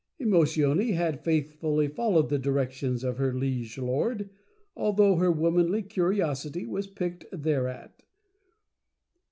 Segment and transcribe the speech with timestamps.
[0.19, 4.31] Emotione had faithfully followed the directions of her liege lord,
[4.75, 8.01] although her womanly curiosity was piqued thereat.